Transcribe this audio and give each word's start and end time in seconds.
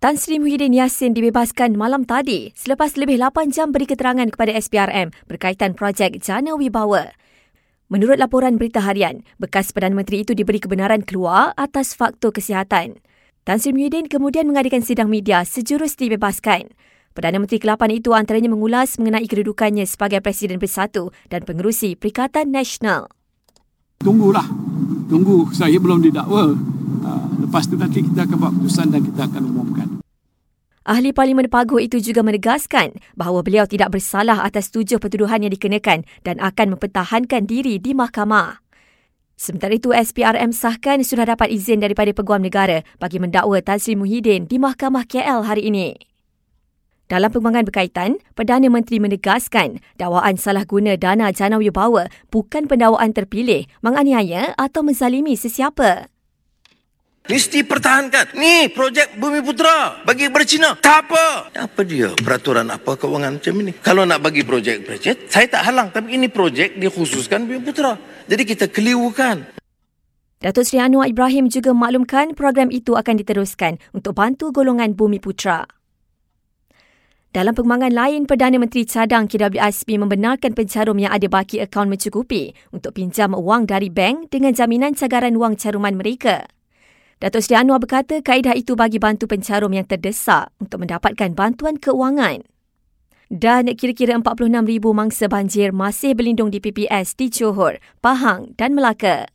Tan 0.00 0.16
Sri 0.16 0.40
Muhyiddin 0.40 0.72
Yassin 0.72 1.12
dibebaskan 1.12 1.76
malam 1.76 2.08
tadi 2.08 2.56
selepas 2.56 2.96
lebih 2.96 3.20
8 3.20 3.52
jam 3.52 3.68
beri 3.68 3.84
keterangan 3.84 4.24
kepada 4.32 4.56
SPRM 4.56 5.12
berkaitan 5.28 5.76
projek 5.76 6.16
Jana 6.24 6.56
Wibawa. 6.56 7.12
Menurut 7.92 8.16
laporan 8.16 8.56
berita 8.56 8.80
harian, 8.80 9.20
bekas 9.36 9.76
Perdana 9.76 9.92
Menteri 9.92 10.24
itu 10.24 10.32
diberi 10.32 10.56
kebenaran 10.56 11.04
keluar 11.04 11.52
atas 11.52 11.92
faktor 11.92 12.32
kesihatan. 12.32 12.96
Tan 13.44 13.60
Sri 13.60 13.76
Muhyiddin 13.76 14.08
kemudian 14.08 14.48
mengadakan 14.48 14.80
sidang 14.80 15.12
media 15.12 15.44
sejurus 15.44 16.00
dibebaskan. 16.00 16.72
Perdana 17.12 17.36
Menteri 17.36 17.60
ke-8 17.60 17.92
itu 17.92 18.16
antaranya 18.16 18.48
mengulas 18.48 18.96
mengenai 18.96 19.28
kedudukannya 19.28 19.84
sebagai 19.84 20.24
Presiden 20.24 20.56
Bersatu 20.56 21.12
dan 21.28 21.44
pengerusi 21.44 21.92
Perikatan 21.92 22.48
Nasional. 22.48 23.12
Tunggulah. 24.00 24.48
Tunggu. 25.12 25.52
Saya 25.52 25.76
belum 25.76 26.00
didakwa. 26.00 26.56
Uh, 27.00 27.46
lepas 27.46 27.70
tu 27.70 27.78
nanti 27.78 28.02
kita 28.02 28.26
akan 28.26 28.36
buat 28.36 28.52
keputusan 28.58 28.86
dan 28.90 29.00
kita 29.06 29.22
akan 29.30 29.42
umumkan. 29.46 29.88
Ahli 30.90 31.14
Parlimen 31.14 31.46
Paguh 31.46 31.86
itu 31.86 32.02
juga 32.02 32.24
menegaskan 32.26 32.98
bahawa 33.14 33.46
beliau 33.46 33.68
tidak 33.68 33.94
bersalah 33.94 34.42
atas 34.42 34.74
tujuh 34.74 34.98
pertuduhan 34.98 35.44
yang 35.44 35.52
dikenakan 35.54 36.02
dan 36.26 36.36
akan 36.42 36.74
mempertahankan 36.74 37.46
diri 37.46 37.78
di 37.78 37.94
mahkamah. 37.94 38.58
Sementara 39.40 39.72
itu, 39.72 39.88
SPRM 39.94 40.52
sahkan 40.52 41.00
sudah 41.00 41.24
dapat 41.24 41.48
izin 41.48 41.80
daripada 41.80 42.12
Peguam 42.12 42.44
Negara 42.44 42.84
bagi 43.00 43.16
mendakwa 43.16 43.56
Tan 43.64 43.80
Sri 43.80 43.96
Muhyiddin 43.96 44.44
di 44.44 44.60
Mahkamah 44.60 45.08
KL 45.08 45.48
hari 45.48 45.72
ini. 45.72 45.96
Dalam 47.08 47.32
perkembangan 47.32 47.64
berkaitan, 47.66 48.10
Perdana 48.36 48.68
Menteri 48.68 49.00
menegaskan 49.00 49.80
dakwaan 49.96 50.36
salah 50.36 50.68
guna 50.68 50.94
dana 50.94 51.32
jana 51.32 51.56
wibawa 51.56 52.12
bukan 52.28 52.68
pendakwaan 52.68 53.16
terpilih, 53.16 53.64
menganiaya 53.80 54.52
atau 54.60 54.84
menzalimi 54.84 55.34
sesiapa. 55.34 56.19
Mesti 57.30 57.62
pertahankan. 57.62 58.34
Ni 58.34 58.66
projek 58.74 59.14
Bumi 59.14 59.38
Putra 59.38 60.02
bagi 60.02 60.26
kepada 60.26 60.42
Cina. 60.42 60.74
Tak 60.74 61.06
apa. 61.06 61.54
Apa 61.54 61.86
dia 61.86 62.10
peraturan 62.18 62.66
apa 62.66 62.98
kewangan 62.98 63.38
macam 63.38 63.54
ini? 63.62 63.70
Kalau 63.78 64.02
nak 64.02 64.18
bagi 64.18 64.42
projek-projek, 64.42 65.30
saya 65.30 65.46
tak 65.46 65.62
halang. 65.62 65.94
Tapi 65.94 66.18
ini 66.18 66.26
projek 66.26 66.74
dikhususkan 66.74 67.46
Bumi 67.46 67.62
Putra. 67.62 67.94
Jadi 68.26 68.42
kita 68.42 68.66
kelirukan. 68.66 69.46
Datuk 70.42 70.66
Seri 70.66 70.82
Anwar 70.82 71.06
Ibrahim 71.06 71.46
juga 71.46 71.70
maklumkan 71.70 72.34
program 72.34 72.66
itu 72.74 72.98
akan 72.98 73.22
diteruskan 73.22 73.78
untuk 73.94 74.18
bantu 74.18 74.50
golongan 74.50 74.98
Bumi 74.98 75.22
Putra. 75.22 75.70
Dalam 77.30 77.54
perkembangan 77.54 77.94
lain, 77.94 78.26
Perdana 78.26 78.58
Menteri 78.58 78.82
Cadang 78.82 79.30
KWSP 79.30 80.02
membenarkan 80.02 80.50
pencarum 80.50 80.98
yang 80.98 81.14
ada 81.14 81.30
baki 81.30 81.62
akaun 81.62 81.86
mencukupi 81.86 82.58
untuk 82.74 82.98
pinjam 82.98 83.38
wang 83.38 83.70
dari 83.70 83.86
bank 83.86 84.34
dengan 84.34 84.50
jaminan 84.50 84.98
cagaran 84.98 85.38
wang 85.38 85.54
caruman 85.54 85.94
mereka. 85.94 86.50
Datuk 87.20 87.44
Seri 87.44 87.60
Anwar 87.60 87.84
berkata 87.84 88.24
kaedah 88.24 88.56
itu 88.56 88.72
bagi 88.72 88.96
bantu 88.96 89.28
pencarum 89.28 89.76
yang 89.76 89.84
terdesak 89.84 90.48
untuk 90.56 90.80
mendapatkan 90.80 91.36
bantuan 91.36 91.76
keuangan. 91.76 92.48
Dan 93.28 93.68
kira-kira 93.76 94.16
46,000 94.16 94.96
mangsa 94.96 95.28
banjir 95.28 95.76
masih 95.76 96.16
berlindung 96.16 96.48
di 96.48 96.64
PPS 96.64 97.20
di 97.20 97.28
Johor, 97.28 97.76
Pahang 98.00 98.56
dan 98.56 98.72
Melaka. 98.72 99.28